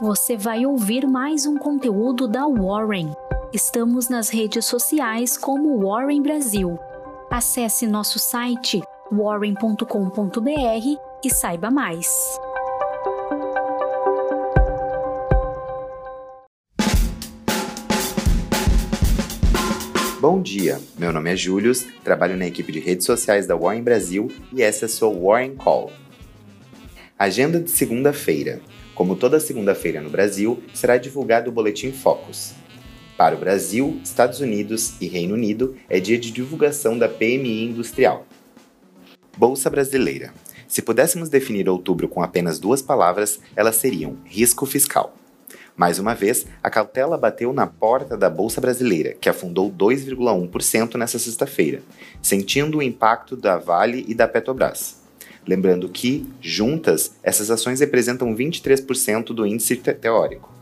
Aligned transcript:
você 0.00 0.34
vai 0.34 0.64
ouvir 0.64 1.06
mais 1.06 1.44
um 1.44 1.58
conteúdo 1.58 2.26
da 2.26 2.46
Warren. 2.46 3.12
Estamos 3.52 4.08
nas 4.08 4.30
redes 4.30 4.64
sociais 4.64 5.36
como 5.36 5.78
Warren 5.78 6.22
Brasil. 6.22 6.78
Acesse 7.30 7.86
nosso 7.86 8.18
site 8.18 8.80
warren.com.br 9.12 9.84
e 11.22 11.30
saiba 11.30 11.70
mais. 11.70 12.08
Bom 20.18 20.40
dia, 20.40 20.80
meu 20.98 21.12
nome 21.12 21.30
é 21.30 21.36
Julius, 21.36 21.86
trabalho 22.02 22.38
na 22.38 22.46
equipe 22.46 22.72
de 22.72 22.80
redes 22.80 23.04
sociais 23.04 23.46
da 23.46 23.54
Warren 23.54 23.82
Brasil 23.82 24.30
e 24.50 24.62
essa 24.62 24.84
é 24.84 24.86
a 24.86 24.88
sua 24.88 25.12
Warren 25.12 25.56
Call. 25.56 25.92
Agenda 27.18 27.60
de 27.60 27.70
segunda-feira. 27.70 28.62
Como 29.00 29.16
toda 29.16 29.40
segunda-feira 29.40 30.02
no 30.02 30.10
Brasil, 30.10 30.62
será 30.74 30.98
divulgado 30.98 31.48
o 31.48 31.52
Boletim 31.54 31.90
Focus. 31.90 32.52
Para 33.16 33.34
o 33.34 33.38
Brasil, 33.38 33.98
Estados 34.04 34.40
Unidos 34.40 35.00
e 35.00 35.08
Reino 35.08 35.32
Unido 35.32 35.74
é 35.88 35.98
dia 35.98 36.18
de 36.18 36.30
divulgação 36.30 36.98
da 36.98 37.08
PMI 37.08 37.64
Industrial. 37.64 38.26
Bolsa 39.38 39.70
Brasileira. 39.70 40.34
Se 40.68 40.82
pudéssemos 40.82 41.30
definir 41.30 41.66
outubro 41.66 42.08
com 42.08 42.22
apenas 42.22 42.58
duas 42.58 42.82
palavras, 42.82 43.40
elas 43.56 43.76
seriam 43.76 44.18
risco 44.26 44.66
fiscal. 44.66 45.16
Mais 45.74 45.98
uma 45.98 46.14
vez, 46.14 46.46
a 46.62 46.68
cautela 46.68 47.16
bateu 47.16 47.54
na 47.54 47.66
porta 47.66 48.18
da 48.18 48.28
Bolsa 48.28 48.60
Brasileira, 48.60 49.16
que 49.18 49.30
afundou 49.30 49.72
2,1% 49.72 50.96
nesta 50.96 51.18
sexta-feira, 51.18 51.80
sentindo 52.20 52.76
o 52.76 52.82
impacto 52.82 53.34
da 53.34 53.56
Vale 53.56 54.04
e 54.06 54.12
da 54.12 54.28
Petrobras. 54.28 54.99
Lembrando 55.50 55.88
que, 55.88 56.24
juntas, 56.40 57.16
essas 57.24 57.50
ações 57.50 57.80
representam 57.80 58.36
23% 58.36 59.34
do 59.34 59.44
índice 59.44 59.74
teórico. 59.74 60.54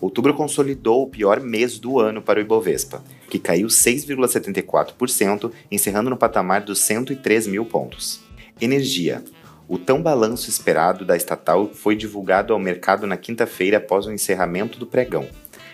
Outubro 0.00 0.32
consolidou 0.32 1.02
o 1.02 1.10
pior 1.10 1.40
mês 1.40 1.78
do 1.78 2.00
ano 2.00 2.22
para 2.22 2.38
o 2.38 2.42
Ibovespa, 2.42 3.04
que 3.28 3.38
caiu 3.38 3.66
6,74%, 3.66 5.52
encerrando 5.70 6.08
no 6.08 6.16
patamar 6.16 6.62
dos 6.62 6.80
103 6.80 7.46
mil 7.46 7.66
pontos. 7.66 8.22
Energia. 8.58 9.22
O 9.68 9.76
tão 9.76 10.02
balanço 10.02 10.48
esperado 10.48 11.04
da 11.04 11.14
estatal 11.14 11.68
foi 11.74 11.94
divulgado 11.94 12.54
ao 12.54 12.58
mercado 12.58 13.06
na 13.06 13.18
quinta-feira 13.18 13.76
após 13.76 14.06
o 14.06 14.12
encerramento 14.12 14.78
do 14.78 14.86
pregão, 14.86 15.28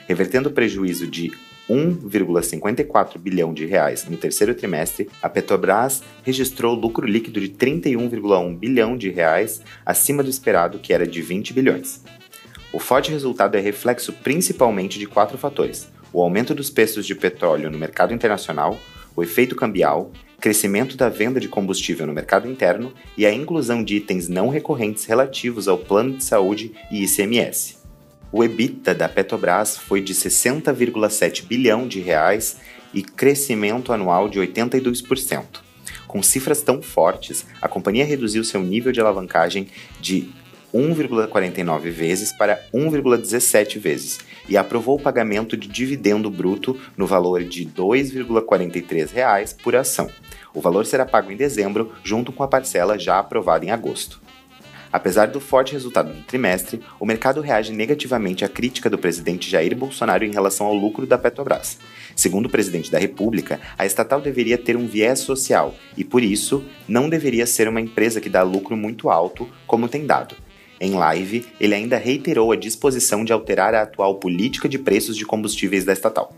revertendo 0.08 0.48
o 0.48 0.52
prejuízo 0.52 1.06
de 1.06 1.30
1,54 1.68 3.18
bilhão 3.18 3.52
de 3.52 3.66
reais 3.66 4.06
no 4.08 4.16
terceiro 4.16 4.54
trimestre, 4.54 5.08
a 5.22 5.28
Petrobras 5.28 6.02
registrou 6.24 6.74
lucro 6.74 7.06
líquido 7.06 7.40
de 7.40 7.48
31,1 7.50 8.58
bilhão 8.58 8.96
de 8.96 9.10
reais, 9.10 9.60
acima 9.84 10.22
do 10.22 10.30
esperado, 10.30 10.78
que 10.78 10.92
era 10.92 11.06
de 11.06 11.20
20 11.20 11.52
bilhões. 11.52 12.02
O 12.72 12.78
forte 12.78 13.10
resultado 13.10 13.56
é 13.56 13.60
reflexo 13.60 14.12
principalmente 14.12 14.98
de 14.98 15.06
quatro 15.06 15.38
fatores: 15.38 15.88
o 16.12 16.22
aumento 16.22 16.54
dos 16.54 16.70
preços 16.70 17.06
de 17.06 17.14
petróleo 17.14 17.70
no 17.70 17.78
mercado 17.78 18.12
internacional, 18.12 18.78
o 19.14 19.22
efeito 19.22 19.56
cambial, 19.56 20.12
crescimento 20.40 20.96
da 20.96 21.08
venda 21.08 21.40
de 21.40 21.48
combustível 21.48 22.06
no 22.06 22.12
mercado 22.12 22.48
interno 22.48 22.92
e 23.16 23.26
a 23.26 23.32
inclusão 23.32 23.82
de 23.82 23.96
itens 23.96 24.28
não 24.28 24.48
recorrentes 24.48 25.04
relativos 25.04 25.66
ao 25.66 25.78
plano 25.78 26.16
de 26.16 26.24
saúde 26.24 26.72
e 26.90 27.02
ICMS. 27.02 27.77
O 28.30 28.44
EBITDA 28.44 28.94
da 28.94 29.08
Petrobras 29.08 29.78
foi 29.78 30.02
de 30.02 30.14
60,7 30.14 31.46
bilhão 31.46 31.88
de 31.88 32.00
reais 32.00 32.58
e 32.92 33.02
crescimento 33.02 33.92
anual 33.92 34.28
de 34.28 34.38
82%. 34.38 35.44
Com 36.06 36.22
cifras 36.22 36.62
tão 36.62 36.82
fortes, 36.82 37.46
a 37.60 37.68
companhia 37.68 38.04
reduziu 38.04 38.44
seu 38.44 38.62
nível 38.62 38.92
de 38.92 39.00
alavancagem 39.00 39.68
de 39.98 40.28
1,49 40.74 41.90
vezes 41.90 42.30
para 42.32 42.60
1,17 42.74 43.78
vezes 43.78 44.18
e 44.46 44.56
aprovou 44.56 44.96
o 44.96 45.02
pagamento 45.02 45.56
de 45.56 45.66
dividendo 45.66 46.30
bruto 46.30 46.78
no 46.96 47.06
valor 47.06 47.42
de 47.44 47.64
R$ 47.64 47.70
2,43 47.74 49.56
por 49.62 49.74
ação. 49.74 50.10
O 50.52 50.60
valor 50.60 50.84
será 50.84 51.06
pago 51.06 51.30
em 51.30 51.36
dezembro, 51.36 51.92
junto 52.04 52.32
com 52.32 52.42
a 52.42 52.48
parcela 52.48 52.98
já 52.98 53.18
aprovada 53.18 53.64
em 53.64 53.70
agosto. 53.70 54.20
Apesar 54.92 55.26
do 55.26 55.40
forte 55.40 55.72
resultado 55.72 56.12
do 56.12 56.22
trimestre, 56.22 56.80
o 56.98 57.04
mercado 57.04 57.40
reage 57.40 57.72
negativamente 57.72 58.44
à 58.44 58.48
crítica 58.48 58.88
do 58.88 58.96
presidente 58.96 59.50
Jair 59.50 59.76
Bolsonaro 59.76 60.24
em 60.24 60.32
relação 60.32 60.66
ao 60.66 60.74
lucro 60.74 61.06
da 61.06 61.18
Petrobras. 61.18 61.78
Segundo 62.16 62.46
o 62.46 62.50
presidente 62.50 62.90
da 62.90 62.98
República, 62.98 63.60
a 63.76 63.84
estatal 63.84 64.20
deveria 64.20 64.56
ter 64.56 64.76
um 64.76 64.86
viés 64.86 65.18
social 65.18 65.74
e, 65.96 66.02
por 66.02 66.22
isso, 66.22 66.64
não 66.88 67.08
deveria 67.08 67.46
ser 67.46 67.68
uma 67.68 67.80
empresa 67.80 68.20
que 68.20 68.30
dá 68.30 68.42
lucro 68.42 68.76
muito 68.76 69.10
alto, 69.10 69.48
como 69.66 69.88
tem 69.88 70.06
dado. 70.06 70.34
Em 70.80 70.92
live, 70.92 71.46
ele 71.60 71.74
ainda 71.74 71.98
reiterou 71.98 72.52
a 72.52 72.56
disposição 72.56 73.24
de 73.24 73.32
alterar 73.32 73.74
a 73.74 73.82
atual 73.82 74.14
política 74.14 74.68
de 74.68 74.78
preços 74.78 75.16
de 75.16 75.26
combustíveis 75.26 75.84
da 75.84 75.92
estatal. 75.92 76.32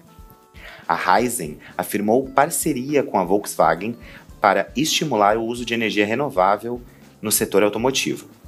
A 0.89 0.95
Raizen 0.95 1.59
afirmou 1.79 2.27
parceria 2.27 3.03
com 3.03 3.19
a 3.19 3.25
Volkswagen 3.25 3.97
para 4.41 4.73
estimular 4.75 5.37
o 5.37 5.45
uso 5.45 5.65
de 5.65 5.75
energia 5.75 6.05
renovável 6.05 6.81
no 7.23 7.31
setor 7.31 7.63
automotivo. 7.63 8.40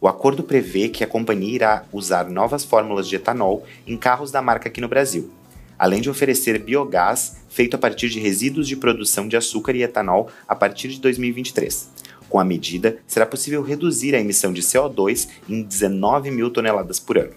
O 0.00 0.06
acordo 0.06 0.44
prevê 0.44 0.88
que 0.88 1.02
a 1.02 1.08
companhia 1.08 1.54
irá 1.54 1.84
usar 1.92 2.28
novas 2.30 2.64
fórmulas 2.64 3.08
de 3.08 3.16
etanol 3.16 3.64
em 3.86 3.96
carros 3.96 4.30
da 4.30 4.40
marca 4.40 4.68
aqui 4.68 4.80
no 4.80 4.88
Brasil, 4.88 5.30
além 5.76 6.00
de 6.00 6.08
oferecer 6.08 6.58
biogás 6.58 7.38
feito 7.48 7.74
a 7.74 7.78
partir 7.78 8.08
de 8.08 8.20
resíduos 8.20 8.68
de 8.68 8.76
produção 8.76 9.26
de 9.26 9.36
açúcar 9.36 9.74
e 9.74 9.82
etanol 9.82 10.30
a 10.46 10.54
partir 10.54 10.88
de 10.88 11.00
2023. 11.00 11.90
Com 12.28 12.38
a 12.38 12.44
medida, 12.44 12.98
será 13.06 13.26
possível 13.26 13.62
reduzir 13.62 14.14
a 14.14 14.20
emissão 14.20 14.52
de 14.52 14.62
CO2 14.62 15.28
em 15.48 15.62
19 15.62 16.30
mil 16.30 16.50
toneladas 16.50 17.00
por 17.00 17.18
ano. 17.18 17.32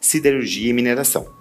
Siderurgia 0.00 0.70
e 0.70 0.72
mineração. 0.72 1.37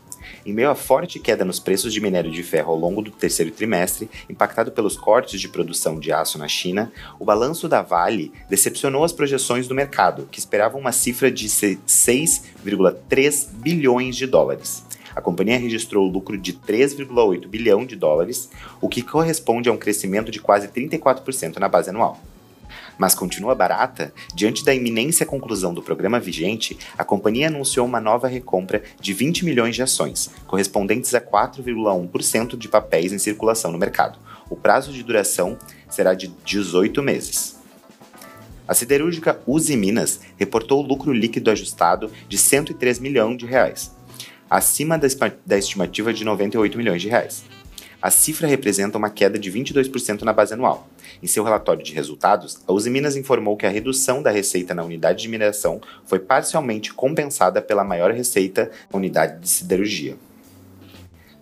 Em 0.48 0.54
meio 0.54 0.70
à 0.70 0.76
forte 0.76 1.20
queda 1.20 1.44
nos 1.44 1.60
preços 1.60 1.92
de 1.92 2.00
minério 2.00 2.32
de 2.32 2.42
ferro 2.42 2.72
ao 2.72 2.80
longo 2.80 3.02
do 3.02 3.12
terceiro 3.12 3.52
trimestre, 3.52 4.10
impactado 4.30 4.72
pelos 4.72 4.96
cortes 4.96 5.42
de 5.42 5.50
produção 5.50 6.00
de 6.00 6.10
aço 6.10 6.38
na 6.38 6.48
China, 6.48 6.90
o 7.20 7.26
balanço 7.26 7.68
da 7.68 7.82
Vale 7.82 8.32
decepcionou 8.50 9.04
as 9.04 9.12
projeções 9.12 9.68
do 9.68 9.76
mercado, 9.76 10.26
que 10.32 10.40
esperavam 10.40 10.80
uma 10.80 10.94
cifra 10.94 11.30
de 11.30 11.50
6,3 11.50 13.50
bilhões 13.56 14.16
de 14.16 14.26
dólares. 14.26 14.86
A 15.14 15.22
companhia 15.22 15.60
registrou 15.60 16.08
lucro 16.08 16.38
de 16.38 16.54
3,8 16.54 17.46
bilhão 17.46 17.86
de 17.86 17.98
dólares, 17.98 18.50
o 18.80 18.88
que 18.88 19.02
corresponde 19.02 19.68
a 19.68 19.74
um 19.74 19.78
crescimento 19.78 20.32
de 20.32 20.40
quase 20.40 20.70
34% 20.70 21.58
na 21.58 21.68
base 21.68 21.90
anual 21.90 22.22
mas 22.98 23.16
continua 23.16 23.56
barata, 23.56 24.14
diante 24.34 24.64
da 24.64 24.74
iminência 24.74 25.26
conclusão 25.26 25.74
do 25.74 25.82
programa 25.82 26.20
vigente, 26.20 26.78
a 26.98 27.04
companhia 27.04 27.48
anunciou 27.48 27.86
uma 27.86 28.02
nova 28.02 28.28
recompra 28.28 28.84
de 29.00 29.14
20 29.14 29.46
milhões 29.46 29.76
de 29.76 29.84
ações, 29.84 30.30
correspondentes 30.46 31.14
a 31.14 31.22
4,1% 31.22 32.58
de 32.58 32.68
papéis 32.68 33.14
em 33.14 33.20
circulação 33.20 33.72
no 33.72 33.78
mercado. 33.78 34.18
O 34.50 34.56
prazo 34.56 34.92
de 34.92 35.04
duração 35.04 35.58
será 35.90 36.14
de 36.14 36.28
18 36.46 37.04
meses. 37.04 37.58
A 38.68 38.74
siderúrgica 38.74 39.40
Uzi 39.48 39.78
Minas 39.78 40.20
reportou 40.38 40.82
lucro 40.82 41.14
líquido 41.14 41.50
ajustado 41.50 42.12
de 42.28 42.38
103 42.38 43.00
milhões 43.00 43.38
de 43.38 43.46
reais, 43.46 43.96
acima 44.50 45.00
da 45.46 45.58
estimativa 45.58 46.14
de 46.14 46.26
98 46.26 46.78
milhões 46.78 47.02
de 47.02 47.08
reais. 47.08 47.44
A 48.00 48.12
cifra 48.12 48.48
representa 48.48 48.98
uma 48.98 49.10
queda 49.10 49.40
de 49.40 49.52
22% 49.52 50.22
na 50.22 50.32
base 50.32 50.54
anual. 50.54 50.88
Em 51.22 51.26
seu 51.26 51.44
relatório 51.44 51.84
de 51.84 51.94
resultados, 51.94 52.60
a 52.68 52.72
Uzi 52.72 52.92
Minas 52.92 53.16
informou 53.16 53.58
que 53.58 53.66
a 53.66 53.70
redução 53.70 54.22
da 54.22 54.30
receita 54.30 54.76
na 54.76 54.84
unidade 54.84 55.24
de 55.24 55.28
mineração 55.28 55.82
foi 56.06 56.20
parcialmente 56.20 56.94
compensada 56.94 57.60
pela 57.60 57.84
maior 57.84 58.12
receita 58.12 58.70
na 58.92 58.98
unidade 58.98 59.40
de 59.42 59.50
siderurgia. 59.50 60.16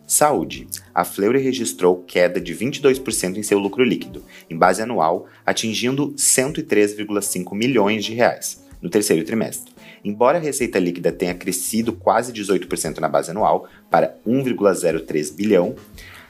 Saúde. 0.08 0.68
A 0.94 1.04
Fleury 1.04 1.40
registrou 1.40 2.04
queda 2.04 2.40
de 2.40 2.56
22% 2.56 3.38
em 3.38 3.44
seu 3.44 3.60
lucro 3.60 3.84
líquido, 3.84 4.24
em 4.50 4.56
base 4.56 4.82
anual, 4.82 5.28
atingindo 5.46 6.14
103,5 6.14 7.54
milhões 7.54 8.06
de 8.06 8.14
reais 8.14 8.64
no 8.82 8.90
terceiro 8.90 9.26
trimestre. 9.26 9.74
Embora 10.04 10.38
a 10.38 10.42
receita 10.42 10.78
líquida 10.78 11.12
tenha 11.12 11.34
crescido 11.34 11.92
quase 11.92 12.32
18% 12.32 13.00
na 13.00 13.10
base 13.10 13.32
anual 13.32 13.68
para 13.90 14.16
1,03 14.26 15.34
bilhão, 15.36 15.76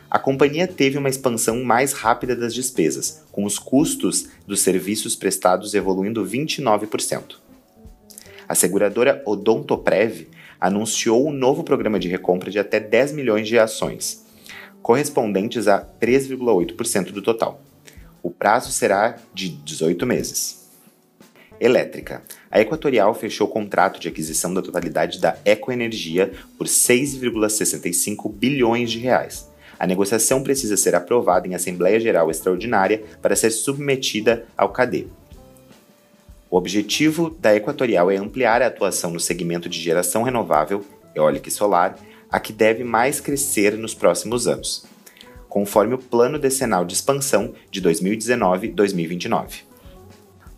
a 0.09 0.19
companhia 0.19 0.67
teve 0.67 0.97
uma 0.97 1.09
expansão 1.09 1.63
mais 1.63 1.93
rápida 1.93 2.35
das 2.35 2.53
despesas, 2.53 3.23
com 3.31 3.43
os 3.43 3.57
custos 3.57 4.27
dos 4.45 4.61
serviços 4.61 5.15
prestados 5.15 5.73
evoluindo 5.73 6.23
29%. 6.23 7.37
A 8.47 8.53
seguradora 8.53 9.21
Odontoprev 9.25 10.27
anunciou 10.61 11.27
um 11.27 11.31
novo 11.31 11.63
programa 11.63 11.99
de 11.99 12.07
recompra 12.07 12.51
de 12.51 12.59
até 12.59 12.79
10 12.79 13.13
milhões 13.13 13.47
de 13.47 13.57
ações, 13.57 14.23
correspondentes 14.81 15.67
a 15.67 15.83
3,8% 15.99 17.11
do 17.11 17.21
total. 17.21 17.61
O 18.21 18.29
prazo 18.29 18.71
será 18.71 19.17
de 19.33 19.49
18 19.49 20.05
meses. 20.05 20.63
Elétrica. 21.59 22.21
A 22.51 22.59
Equatorial 22.59 23.13
fechou 23.15 23.47
o 23.47 23.51
contrato 23.51 23.99
de 23.99 24.07
aquisição 24.07 24.53
da 24.53 24.61
totalidade 24.61 25.19
da 25.19 25.37
Ecoenergia 25.45 26.31
por 26.57 26.67
6,65 26.67 28.31
bilhões 28.31 28.91
de 28.91 28.99
reais 28.99 29.54
a 29.77 29.85
negociação 29.85 30.41
precisa 30.41 30.77
ser 30.77 30.95
aprovada 30.95 31.47
em 31.47 31.55
Assembleia 31.55 31.99
Geral 31.99 32.31
Extraordinária 32.31 33.03
para 33.21 33.35
ser 33.35 33.51
submetida 33.51 34.45
ao 34.57 34.69
CAD. 34.69 35.07
O 36.49 36.57
objetivo 36.57 37.29
da 37.29 37.55
Equatorial 37.55 38.09
é 38.09 38.15
ampliar 38.15 38.61
a 38.61 38.67
atuação 38.67 39.11
no 39.11 39.19
segmento 39.19 39.67
de 39.67 39.79
geração 39.79 40.23
renovável, 40.23 40.85
eólica 41.13 41.49
e 41.49 41.51
solar, 41.51 41.97
a 42.31 42.39
que 42.39 42.53
deve 42.53 42.83
mais 42.83 43.19
crescer 43.19 43.77
nos 43.77 43.93
próximos 43.93 44.47
anos, 44.47 44.85
conforme 45.49 45.95
o 45.95 45.97
Plano 45.97 46.39
Decenal 46.39 46.85
de 46.85 46.93
Expansão 46.93 47.53
de 47.69 47.81
2019-2029. 47.81 49.63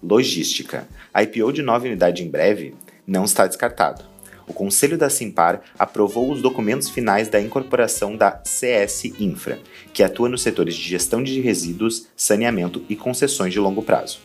Logística. 0.02 0.88
A 1.14 1.24
IPO 1.24 1.52
de 1.52 1.62
nova 1.62 1.86
unidade 1.86 2.24
em 2.24 2.30
breve 2.30 2.76
não 3.06 3.26
está 3.26 3.48
descartado. 3.48 4.17
O 4.48 4.54
Conselho 4.54 4.98
da 4.98 5.10
Simpar 5.10 5.62
aprovou 5.78 6.32
os 6.32 6.42
documentos 6.42 6.90
finais 6.90 7.28
da 7.28 7.40
incorporação 7.40 8.16
da 8.16 8.40
CS 8.46 9.04
Infra, 9.20 9.60
que 9.94 10.02
atua 10.02 10.30
nos 10.30 10.42
setores 10.42 10.74
de 10.74 10.84
gestão 10.84 11.22
de 11.22 11.42
resíduos, 11.42 12.08
saneamento 12.16 12.82
e 12.88 12.96
concessões 12.96 13.52
de 13.52 13.60
longo 13.60 13.84
prazo. 13.84 14.20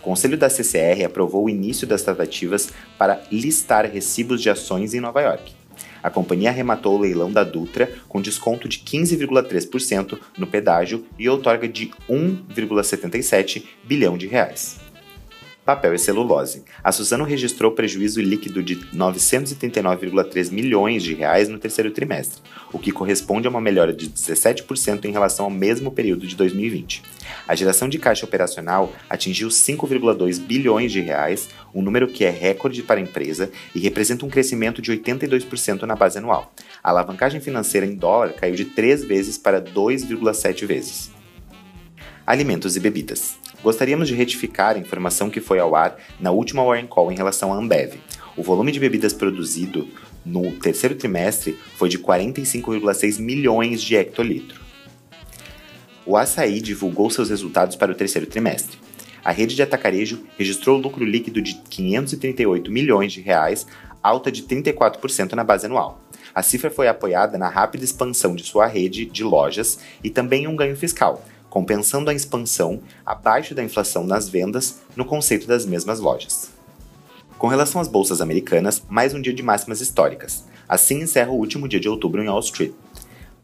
O 0.00 0.02
Conselho 0.02 0.36
da 0.36 0.50
CCR 0.50 1.04
aprovou 1.06 1.44
o 1.44 1.48
início 1.48 1.86
das 1.86 2.02
tratativas 2.02 2.72
para 2.98 3.22
listar 3.30 3.88
recibos 3.88 4.42
de 4.42 4.50
ações 4.50 4.94
em 4.94 5.00
Nova 5.00 5.20
York. 5.20 5.54
A 6.02 6.10
companhia 6.10 6.50
arrematou 6.50 6.96
o 6.96 7.00
leilão 7.00 7.32
da 7.32 7.44
Dutra 7.44 7.88
com 8.08 8.20
desconto 8.20 8.68
de 8.68 8.80
15,3% 8.80 10.18
no 10.36 10.48
pedágio 10.48 11.06
e 11.16 11.28
outorga 11.28 11.68
de 11.68 11.92
1,77 12.10 13.62
bilhão 13.84 14.18
de 14.18 14.26
reais 14.26 14.81
papel 15.64 15.94
e 15.94 15.98
celulose. 15.98 16.64
A 16.82 16.90
Suzano 16.90 17.24
registrou 17.24 17.72
prejuízo 17.72 18.20
líquido 18.20 18.62
de 18.62 18.76
939,3 18.94 20.50
milhões 20.50 21.02
de 21.02 21.14
reais 21.14 21.48
no 21.48 21.58
terceiro 21.58 21.90
trimestre, 21.90 22.42
o 22.72 22.78
que 22.78 22.90
corresponde 22.90 23.46
a 23.46 23.50
uma 23.50 23.60
melhora 23.60 23.92
de 23.92 24.08
17% 24.08 25.04
em 25.04 25.12
relação 25.12 25.46
ao 25.46 25.50
mesmo 25.50 25.92
período 25.92 26.26
de 26.26 26.34
2020. 26.34 27.02
A 27.46 27.54
geração 27.54 27.88
de 27.88 27.98
caixa 27.98 28.26
operacional 28.26 28.92
atingiu 29.08 29.48
5,2 29.48 30.40
bilhões 30.40 30.90
de 30.90 31.00
reais, 31.00 31.48
um 31.74 31.82
número 31.82 32.08
que 32.08 32.24
é 32.24 32.30
recorde 32.30 32.82
para 32.82 32.98
a 32.98 33.02
empresa 33.02 33.50
e 33.74 33.78
representa 33.78 34.26
um 34.26 34.30
crescimento 34.30 34.82
de 34.82 34.92
82% 34.92 35.82
na 35.82 35.94
base 35.94 36.18
anual. 36.18 36.52
A 36.82 36.90
alavancagem 36.90 37.40
financeira 37.40 37.86
em 37.86 37.94
dólar 37.94 38.32
caiu 38.32 38.54
de 38.54 38.64
3 38.64 39.04
vezes 39.04 39.38
para 39.38 39.62
2,7 39.62 40.66
vezes. 40.66 41.10
Alimentos 42.26 42.76
e 42.76 42.80
bebidas. 42.80 43.41
Gostaríamos 43.62 44.08
de 44.08 44.14
retificar 44.14 44.74
a 44.74 44.78
informação 44.78 45.30
que 45.30 45.40
foi 45.40 45.60
ao 45.60 45.76
ar 45.76 45.96
na 46.18 46.32
última 46.32 46.64
Warren 46.64 46.88
Call 46.88 47.12
em 47.12 47.16
relação 47.16 47.52
à 47.52 47.56
Ambev. 47.56 47.94
O 48.36 48.42
volume 48.42 48.72
de 48.72 48.80
bebidas 48.80 49.12
produzido 49.12 49.86
no 50.24 50.50
terceiro 50.52 50.96
trimestre 50.96 51.56
foi 51.76 51.88
de 51.88 51.98
45,6 51.98 53.20
milhões 53.20 53.80
de 53.80 53.94
hectolitros. 53.94 54.60
O 56.04 56.16
Açaí 56.16 56.60
divulgou 56.60 57.08
seus 57.08 57.30
resultados 57.30 57.76
para 57.76 57.92
o 57.92 57.94
terceiro 57.94 58.26
trimestre. 58.26 58.78
A 59.24 59.30
rede 59.30 59.54
de 59.54 59.62
atacarejo 59.62 60.24
registrou 60.36 60.76
lucro 60.76 61.04
líquido 61.04 61.40
de 61.40 61.54
538 61.54 62.72
milhões 62.72 63.12
de 63.12 63.20
reais, 63.20 63.64
alta 64.02 64.32
de 64.32 64.42
34% 64.42 65.34
na 65.34 65.44
base 65.44 65.66
anual. 65.66 66.02
A 66.34 66.42
cifra 66.42 66.70
foi 66.70 66.88
apoiada 66.88 67.38
na 67.38 67.48
rápida 67.48 67.84
expansão 67.84 68.34
de 68.34 68.42
sua 68.42 68.66
rede 68.66 69.04
de 69.04 69.22
lojas 69.22 69.78
e 70.02 70.10
também 70.10 70.48
um 70.48 70.56
ganho 70.56 70.76
fiscal, 70.76 71.22
compensando 71.52 72.08
a 72.08 72.14
expansão 72.14 72.80
abaixo 73.04 73.54
da 73.54 73.62
inflação 73.62 74.06
nas 74.06 74.26
vendas 74.26 74.80
no 74.96 75.04
conceito 75.04 75.46
das 75.46 75.66
mesmas 75.66 76.00
lojas. 76.00 76.50
Com 77.36 77.46
relação 77.46 77.78
às 77.78 77.88
bolsas 77.88 78.22
americanas, 78.22 78.82
mais 78.88 79.12
um 79.12 79.20
dia 79.20 79.34
de 79.34 79.42
máximas 79.42 79.82
históricas. 79.82 80.44
Assim 80.66 81.02
encerra 81.02 81.30
o 81.30 81.36
último 81.36 81.68
dia 81.68 81.78
de 81.78 81.90
outubro 81.90 82.22
em 82.22 82.28
Wall 82.28 82.40
Street. 82.40 82.72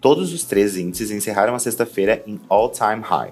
Todos 0.00 0.32
os 0.32 0.42
três 0.42 0.74
índices 0.74 1.10
encerraram 1.10 1.54
a 1.54 1.58
sexta-feira 1.58 2.22
em 2.26 2.40
all-time 2.48 3.02
high. 3.02 3.30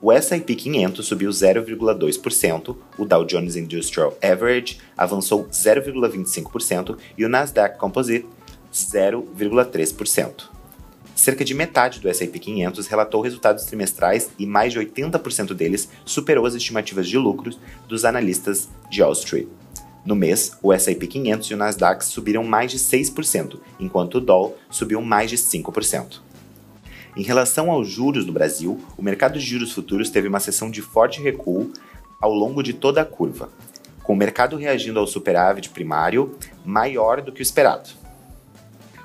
O 0.00 0.12
S&P 0.12 0.54
500 0.54 1.04
subiu 1.04 1.30
0,2%, 1.30 2.76
o 2.96 3.04
Dow 3.04 3.24
Jones 3.24 3.56
Industrial 3.56 4.16
Average 4.22 4.78
avançou 4.96 5.46
0,25% 5.46 6.98
e 7.18 7.24
o 7.24 7.28
Nasdaq 7.28 7.78
Composite 7.78 8.28
0,3%. 8.72 10.51
Cerca 11.14 11.44
de 11.44 11.54
metade 11.54 12.00
do 12.00 12.08
S&P 12.08 12.38
500 12.38 12.86
relatou 12.86 13.20
resultados 13.20 13.64
trimestrais 13.64 14.30
e 14.38 14.46
mais 14.46 14.72
de 14.72 14.80
80% 14.80 15.52
deles 15.52 15.88
superou 16.04 16.46
as 16.46 16.54
estimativas 16.54 17.06
de 17.06 17.18
lucros 17.18 17.58
dos 17.86 18.04
analistas 18.04 18.68
de 18.90 19.02
Wall 19.02 19.12
Street. 19.12 19.48
No 20.04 20.16
mês, 20.16 20.56
o 20.62 20.72
S&P 20.72 21.06
500 21.06 21.48
e 21.48 21.54
o 21.54 21.56
Nasdaq 21.56 22.04
subiram 22.04 22.42
mais 22.42 22.72
de 22.72 22.78
6%, 22.78 23.58
enquanto 23.78 24.16
o 24.16 24.20
Dow 24.20 24.58
subiu 24.68 25.00
mais 25.00 25.30
de 25.30 25.36
5%. 25.36 26.20
Em 27.14 27.22
relação 27.22 27.70
aos 27.70 27.88
juros 27.88 28.24
do 28.24 28.32
Brasil, 28.32 28.80
o 28.96 29.02
mercado 29.02 29.38
de 29.38 29.44
juros 29.44 29.70
futuros 29.70 30.10
teve 30.10 30.26
uma 30.26 30.40
sessão 30.40 30.70
de 30.70 30.80
forte 30.80 31.20
recuo 31.20 31.70
ao 32.20 32.32
longo 32.32 32.62
de 32.62 32.72
toda 32.72 33.02
a 33.02 33.04
curva, 33.04 33.50
com 34.02 34.14
o 34.14 34.16
mercado 34.16 34.56
reagindo 34.56 34.98
ao 34.98 35.06
superávit 35.06 35.68
primário 35.68 36.36
maior 36.64 37.20
do 37.20 37.30
que 37.30 37.40
o 37.40 37.42
esperado. 37.42 37.90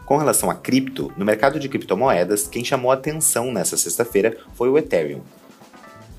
Com 0.07 0.15
relação 0.15 0.50
a 0.50 0.56
cripto, 0.56 1.12
no 1.18 1.25
mercado 1.25 1.59
de 1.59 1.68
criptomoedas, 1.68 2.48
quem 2.48 2.63
chamou 2.63 2.94
atenção 2.94 3.51
nessa 3.51 3.75
sexta-feira 3.75 4.38
foi 4.54 4.69
o 4.69 4.77
Ethereum, 4.77 5.19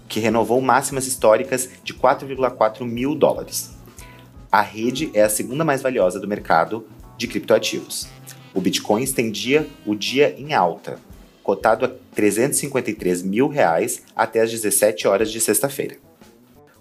que 0.07 0.21
renovou 0.21 0.61
máximas 0.61 1.07
históricas 1.07 1.71
de 1.83 1.95
4,4 1.95 2.85
mil 2.85 3.15
dólares. 3.15 3.71
A 4.53 4.61
rede 4.61 5.11
é 5.15 5.23
a 5.23 5.31
segunda 5.31 5.65
mais 5.65 5.81
valiosa 5.81 6.21
do 6.21 6.29
mercado 6.29 6.87
de 7.17 7.27
criptoativos. 7.27 8.07
O 8.53 8.61
Bitcoin 8.61 9.03
estendia 9.03 9.67
o 9.87 9.95
dia 9.95 10.39
em 10.39 10.53
alta, 10.53 10.99
cotado 11.43 11.87
a 11.87 11.89
353 12.15 13.23
mil 13.23 13.49
reais 13.49 14.03
até 14.15 14.43
as 14.43 14.51
17 14.51 15.09
horas 15.09 15.33
de 15.33 15.41
sexta-feira. 15.41 15.97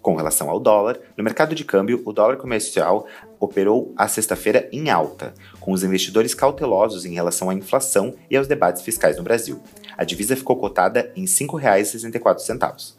Com 0.08 0.16
relação 0.16 0.50
ao 0.50 0.58
dólar, 0.58 0.98
no 1.18 1.24
mercado 1.26 1.54
de 1.54 1.66
câmbio, 1.66 2.02
o 2.06 2.14
dólar 2.14 2.38
comercial 2.38 3.06
operou 3.42 3.94
a 3.98 4.08
sexta-feira 4.08 4.70
em 4.72 4.90
alta, 4.90 5.34
com 5.60 5.74
os 5.74 5.84
investidores 5.84 6.34
cautelosos 6.34 7.04
em 7.04 7.14
relação 7.14 7.50
à 7.50 7.54
inflação 7.54 8.16
e 8.32 8.38
aos 8.38 8.48
debates 8.48 8.84
fiscais 8.84 9.18
no 9.18 9.24
Brasil. 9.24 9.62
A 9.98 10.06
divisa 10.06 10.38
ficou 10.38 10.56
cotada 10.56 11.12
em 11.14 11.24
R$ 11.24 11.28
5,64. 11.28 12.94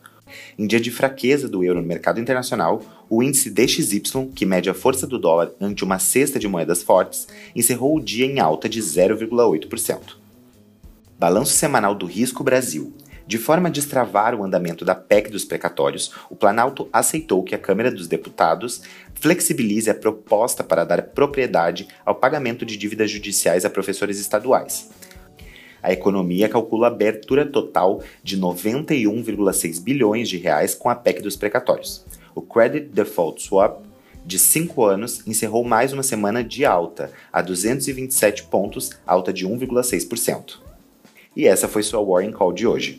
Em 0.58 0.66
dia 0.66 0.78
de 0.78 0.90
fraqueza 0.90 1.48
do 1.48 1.64
euro 1.64 1.80
no 1.80 1.88
mercado 1.88 2.20
internacional, 2.20 2.82
o 3.08 3.22
índice 3.22 3.48
DXY, 3.48 4.30
que 4.34 4.44
mede 4.44 4.68
a 4.68 4.74
força 4.74 5.06
do 5.06 5.18
dólar 5.18 5.50
ante 5.58 5.84
uma 5.84 5.98
cesta 5.98 6.38
de 6.38 6.46
moedas 6.46 6.82
fortes, 6.82 7.26
encerrou 7.56 7.96
o 7.96 8.04
dia 8.04 8.26
em 8.26 8.38
alta 8.38 8.68
de 8.68 8.82
0,8%. 8.82 10.18
Balanço 11.18 11.54
semanal 11.54 11.94
do 11.94 12.04
Risco 12.04 12.44
Brasil. 12.44 12.92
De 13.28 13.36
forma 13.36 13.68
a 13.68 13.70
destravar 13.70 14.34
o 14.34 14.42
andamento 14.42 14.86
da 14.86 14.94
PEC 14.94 15.30
dos 15.30 15.44
precatórios, 15.44 16.12
o 16.30 16.34
Planalto 16.34 16.88
aceitou 16.90 17.42
que 17.42 17.54
a 17.54 17.58
Câmara 17.58 17.90
dos 17.90 18.08
Deputados 18.08 18.80
flexibilize 19.12 19.90
a 19.90 19.94
proposta 19.94 20.64
para 20.64 20.82
dar 20.82 21.02
propriedade 21.02 21.86
ao 22.06 22.14
pagamento 22.14 22.64
de 22.64 22.74
dívidas 22.74 23.10
judiciais 23.10 23.66
a 23.66 23.70
professores 23.70 24.18
estaduais. 24.18 24.88
A 25.82 25.92
economia 25.92 26.48
calcula 26.48 26.86
a 26.86 26.90
abertura 26.90 27.44
total 27.44 28.02
de 28.22 28.40
91,6 28.40 29.82
bilhões 29.82 30.26
de 30.26 30.38
reais 30.38 30.74
com 30.74 30.88
a 30.88 30.94
PEC 30.94 31.20
dos 31.20 31.36
precatórios. 31.36 32.06
O 32.34 32.40
Credit 32.40 32.86
Default 32.86 33.42
Swap 33.42 33.82
de 34.24 34.38
5 34.38 34.82
anos 34.82 35.22
encerrou 35.26 35.62
mais 35.64 35.92
uma 35.92 36.02
semana 36.02 36.42
de 36.42 36.64
alta, 36.64 37.12
a 37.30 37.42
227 37.42 38.44
pontos, 38.44 38.92
alta 39.06 39.34
de 39.34 39.46
1,6%. 39.46 40.60
E 41.36 41.46
essa 41.46 41.68
foi 41.68 41.82
sua 41.82 42.00
Warning 42.00 42.32
Call 42.32 42.54
de 42.54 42.66
hoje. 42.66 42.98